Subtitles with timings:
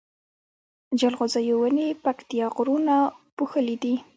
[0.99, 2.97] جلغوزيو ونی پکتيا غرونو
[3.37, 3.93] پوښلي دی